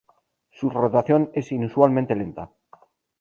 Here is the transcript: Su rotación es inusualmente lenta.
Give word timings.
Su 0.49 0.71
rotación 0.71 1.29
es 1.35 1.51
inusualmente 1.51 2.15
lenta. 2.15 2.49